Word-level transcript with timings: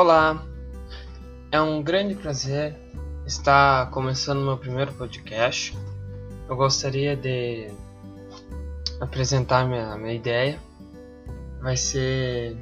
Olá, 0.00 0.46
é 1.50 1.60
um 1.60 1.82
grande 1.82 2.14
prazer 2.14 2.76
estar 3.26 3.90
começando 3.90 4.44
meu 4.44 4.56
primeiro 4.56 4.92
podcast. 4.92 5.76
Eu 6.48 6.54
gostaria 6.54 7.16
de 7.16 7.66
apresentar 9.00 9.66
minha, 9.66 9.96
minha 9.96 10.14
ideia. 10.14 10.60
Vai 11.60 11.76
ser 11.76 12.56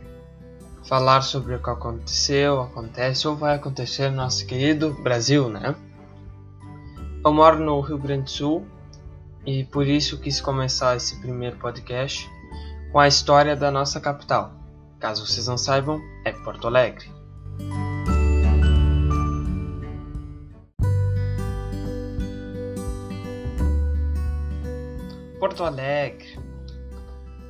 falar 0.89 1.21
sobre 1.21 1.57
o 1.57 1.63
que 1.63 1.69
aconteceu, 1.69 2.63
acontece 2.63 3.29
ou 3.29 3.37
vai 3.37 3.57
acontecer 3.57 4.09
no 4.09 4.17
nosso 4.17 4.47
querido 4.47 4.95
Brasil, 5.03 5.51
né? 5.51 5.77
Eu 7.23 7.35
moro 7.35 7.63
no 7.63 7.79
Rio 7.83 7.99
Grande 7.99 8.23
do 8.23 8.31
Sul 8.31 8.67
e 9.45 9.63
por 9.65 9.87
isso 9.87 10.19
quis 10.19 10.41
começar 10.41 10.97
esse 10.97 11.21
primeiro 11.21 11.59
podcast 11.59 12.31
com 12.91 12.99
a 12.99 13.07
história 13.07 13.55
da 13.55 13.71
nossa 13.71 14.01
capital. 14.01 14.55
Caso 14.99 15.27
vocês 15.27 15.47
não 15.47 15.59
saibam, 15.59 16.01
é 16.25 16.33
Porto 16.33 16.67
Alegre. 16.67 17.15
Porto 25.39 25.65
Alegre, 25.65 26.39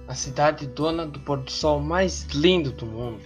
a 0.09 0.15
cidade 0.15 0.67
dona 0.67 1.07
do 1.07 1.19
pôr 1.21 1.39
do 1.39 1.51
sol 1.51 1.81
mais 1.81 2.25
lindo 2.35 2.71
do 2.73 2.85
mundo. 2.85 3.25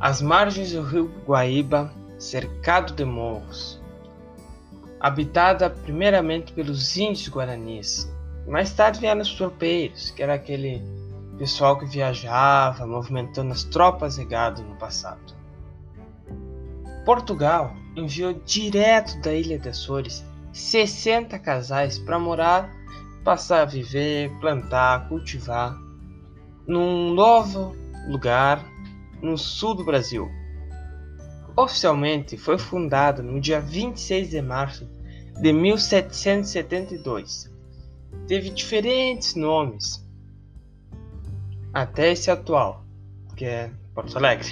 Às 0.00 0.22
margens 0.22 0.72
do 0.72 0.82
rio 0.82 1.12
Guaíba, 1.26 1.92
cercado 2.18 2.94
de 2.94 3.04
morros. 3.04 3.80
Habitada 4.98 5.68
primeiramente 5.68 6.52
pelos 6.52 6.96
índios 6.96 7.28
guaranis. 7.28 8.10
Mais 8.46 8.72
tarde 8.72 9.00
vieram 9.00 9.20
os 9.20 9.34
tropeiros, 9.34 10.10
que 10.10 10.22
era 10.22 10.34
aquele 10.34 10.82
pessoal 11.40 11.76
que 11.78 11.86
viajava, 11.86 12.86
movimentando 12.86 13.50
as 13.50 13.64
tropas 13.64 14.18
regadas 14.18 14.60
no 14.60 14.76
passado. 14.76 15.34
Portugal 17.06 17.74
enviou 17.96 18.34
direto 18.44 19.18
da 19.22 19.32
ilha 19.32 19.58
de 19.58 19.70
Açores 19.70 20.22
60 20.52 21.38
casais 21.38 21.98
para 21.98 22.18
morar, 22.18 22.70
passar 23.24 23.62
a 23.62 23.64
viver, 23.64 24.30
plantar, 24.38 25.08
cultivar 25.08 25.74
num 26.66 27.14
novo 27.14 27.74
lugar 28.06 28.62
no 29.22 29.38
sul 29.38 29.74
do 29.74 29.82
Brasil. 29.82 30.28
Oficialmente 31.56 32.36
foi 32.36 32.58
fundada 32.58 33.22
no 33.22 33.40
dia 33.40 33.62
26 33.62 34.28
de 34.28 34.42
março 34.42 34.86
de 35.40 35.54
1772. 35.54 37.50
Teve 38.26 38.50
diferentes 38.50 39.34
nomes, 39.34 40.06
até 41.72 42.12
esse 42.12 42.30
atual, 42.30 42.84
que 43.36 43.44
é 43.44 43.70
Porto 43.94 44.16
Alegre, 44.16 44.50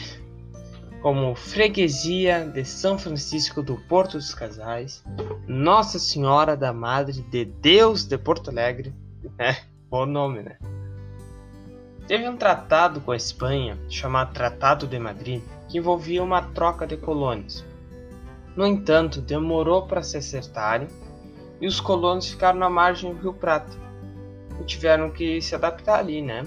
como 1.03 1.35
Freguesia 1.35 2.45
de 2.45 2.65
São 2.65 2.99
Francisco 2.99 3.63
do 3.63 3.77
Porto 3.77 4.13
dos 4.13 4.35
Casais, 4.35 5.05
Nossa 5.47 5.99
Senhora 5.99 6.57
da 6.57 6.73
Madre 6.73 7.23
de 7.23 7.45
Deus 7.45 8.05
de 8.05 8.19
Porto 8.19 8.51
Alegre, 8.51 8.95
é, 9.39 9.57
bom 9.91 10.07
nome, 10.07 10.43
né? 10.43 10.57
Teve 12.07 12.27
um 12.27 12.37
tratado 12.37 13.03
com 13.03 13.13
a 13.13 13.17
Espanha, 13.17 13.79
chamado 13.89 14.33
Tratado 14.33 14.87
de 14.87 14.99
Madrid, 14.99 15.43
que 15.69 15.77
envolvia 15.77 16.23
uma 16.23 16.41
troca 16.41 16.87
de 16.87 16.97
colônias. 16.97 17.63
No 18.57 18.67
entanto, 18.67 19.21
demorou 19.21 19.87
para 19.87 20.03
se 20.03 20.17
acertarem 20.17 20.89
e 21.61 21.67
os 21.67 21.81
colonos 21.81 22.31
ficaram 22.31 22.59
na 22.59 22.71
margem 22.71 23.13
do 23.13 23.21
Rio 23.21 23.35
Prata 23.35 23.77
e 24.59 24.65
tiveram 24.65 25.11
que 25.11 25.41
se 25.43 25.55
adaptar 25.55 25.99
ali, 25.99 26.23
né? 26.23 26.47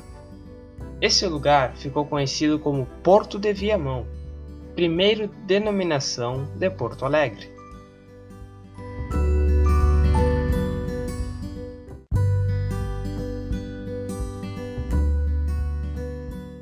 Esse 1.01 1.25
lugar 1.25 1.75
ficou 1.77 2.05
conhecido 2.05 2.59
como 2.59 2.85
Porto 3.01 3.39
de 3.39 3.51
Viamão, 3.51 4.05
primeira 4.75 5.27
denominação 5.47 6.45
de 6.55 6.69
Porto 6.69 7.05
Alegre. 7.05 7.51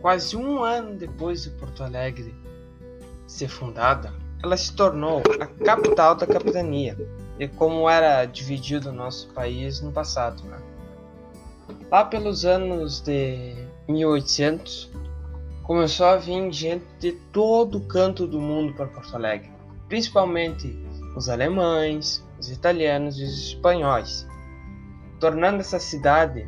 Quase 0.01 0.37
um 0.37 0.63
ano 0.63 0.95
depois 0.95 1.43
de 1.43 1.49
Porto 1.49 1.83
Alegre 1.83 2.33
ser 3.27 3.49
fundada, 3.49 4.13
ela 4.41 4.55
se 4.55 4.73
tornou 4.73 5.21
a 5.37 5.47
capital 5.65 6.15
da 6.15 6.25
capitania, 6.25 6.97
e 7.37 7.45
como 7.45 7.89
era 7.89 8.23
dividido 8.23 8.87
o 8.87 8.93
nosso 8.93 9.27
país 9.33 9.81
no 9.81 9.91
passado. 9.91 10.41
Né? 10.45 10.57
Lá 11.91 12.05
pelos 12.05 12.45
anos 12.45 13.01
de 13.01 13.55
1800, 13.87 14.91
começou 15.63 16.05
a 16.05 16.17
vir 16.17 16.51
gente 16.51 16.85
de 16.99 17.13
todo 17.31 17.81
canto 17.81 18.27
do 18.27 18.39
mundo 18.39 18.73
para 18.73 18.87
Porto 18.87 19.15
Alegre, 19.15 19.49
principalmente 19.87 20.67
os 21.15 21.29
alemães, 21.29 22.23
os 22.39 22.51
italianos 22.51 23.19
e 23.19 23.23
os 23.23 23.47
espanhóis, 23.47 24.27
tornando 25.19 25.61
essa 25.61 25.79
cidade, 25.79 26.47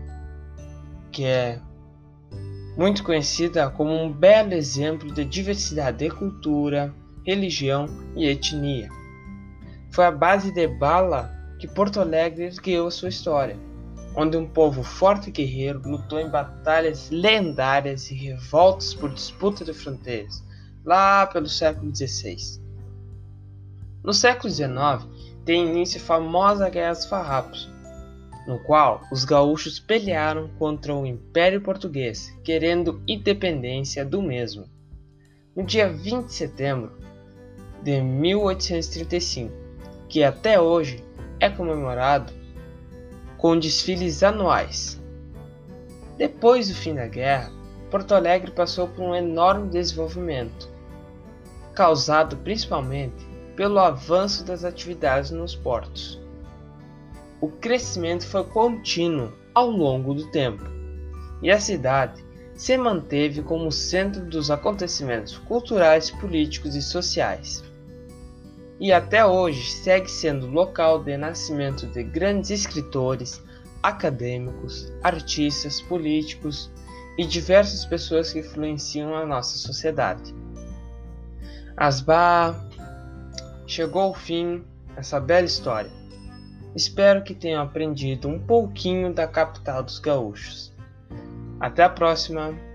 que 1.12 1.26
é 1.26 1.60
muito 2.78 3.04
conhecida 3.04 3.70
como 3.70 3.92
um 3.92 4.12
belo 4.12 4.54
exemplo 4.54 5.12
de 5.12 5.26
diversidade 5.26 5.98
de 5.98 6.10
cultura, 6.10 6.94
religião 7.26 7.88
e 8.16 8.28
etnia. 8.28 8.90
Foi 9.92 10.06
a 10.06 10.12
base 10.12 10.54
de 10.54 10.68
bala 10.68 11.32
que 11.60 11.68
Porto 11.68 12.00
Alegre 12.00 12.46
a 12.48 12.92
sua 12.92 13.10
história 13.10 13.71
onde 14.16 14.38
um 14.38 14.48
povo 14.48 14.84
forte 14.84 15.30
e 15.30 15.32
guerreiro 15.32 15.82
lutou 15.86 16.20
em 16.20 16.30
batalhas 16.30 17.10
lendárias 17.10 18.12
e 18.12 18.16
revoltas 18.16 18.94
por 18.94 19.14
disputa 19.14 19.64
de 19.64 19.74
fronteiras, 19.74 20.44
lá 20.84 21.26
pelo 21.28 21.48
século 21.48 21.96
XVI. 21.96 22.62
No 24.04 24.14
século 24.14 24.52
XIX, 24.52 25.08
tem 25.46 25.70
início 25.70 26.02
a 26.02 26.04
famosa 26.04 26.70
Guerra 26.70 26.94
dos 26.94 27.06
Farrapos, 27.06 27.72
no 28.48 28.60
qual 28.60 29.02
os 29.12 29.24
gaúchos 29.24 29.80
pelearam 29.80 30.50
contra 30.58 30.94
o 30.94 31.06
Império 31.06 31.62
Português, 31.62 32.36
querendo 32.44 33.02
independência 33.08 34.04
do 34.04 34.22
mesmo. 34.22 34.66
No 35.56 35.64
dia 35.64 35.88
20 35.88 36.26
de 36.26 36.34
setembro 36.34 36.92
de 37.84 38.02
1835, 38.02 39.54
que 40.10 40.24
até 40.24 40.60
hoje 40.60 41.04
é 41.40 41.50
comemorado 41.50 42.41
com 43.42 43.58
desfiles 43.58 44.22
anuais. 44.22 45.02
Depois 46.16 46.70
do 46.70 46.76
fim 46.76 46.94
da 46.94 47.08
guerra, 47.08 47.52
Porto 47.90 48.14
Alegre 48.14 48.52
passou 48.52 48.88
por 48.88 49.02
um 49.02 49.16
enorme 49.16 49.68
desenvolvimento, 49.68 50.70
causado 51.74 52.38
principalmente 52.38 53.26
pelo 53.56 53.80
avanço 53.80 54.46
das 54.46 54.64
atividades 54.64 55.32
nos 55.32 55.56
portos. 55.56 56.22
O 57.42 57.48
crescimento 57.48 58.28
foi 58.28 58.44
contínuo 58.44 59.34
ao 59.56 59.72
longo 59.72 60.14
do 60.14 60.30
tempo, 60.30 60.64
e 61.42 61.50
a 61.50 61.60
cidade 61.60 62.24
se 62.54 62.78
manteve 62.78 63.42
como 63.42 63.72
centro 63.72 64.24
dos 64.24 64.52
acontecimentos 64.52 65.40
culturais, 65.40 66.12
políticos 66.12 66.76
e 66.76 66.82
sociais 66.82 67.64
e 68.82 68.92
até 68.92 69.24
hoje 69.24 69.70
segue 69.70 70.10
sendo 70.10 70.48
local 70.48 71.04
de 71.04 71.16
nascimento 71.16 71.86
de 71.86 72.02
grandes 72.02 72.50
escritores, 72.50 73.40
acadêmicos, 73.84 74.92
artistas, 75.04 75.80
políticos 75.80 76.72
e 77.16 77.24
diversas 77.24 77.86
pessoas 77.86 78.34
que 78.34 78.40
influenciam 78.40 79.14
a 79.16 79.24
nossa 79.24 79.56
sociedade. 79.56 80.34
Asba 81.78 82.60
chegou 83.68 84.02
ao 84.02 84.14
fim 84.16 84.66
essa 84.98 85.20
bela 85.20 85.46
história. 85.46 85.92
Espero 86.76 87.24
que 87.24 87.36
tenham 87.36 87.62
aprendido 87.62 88.28
um 88.28 88.40
pouquinho 88.40 89.14
da 89.14 89.28
capital 89.28 89.84
dos 89.84 90.00
gaúchos. 90.00 90.74
Até 91.60 91.84
a 91.84 91.90
próxima! 91.90 92.71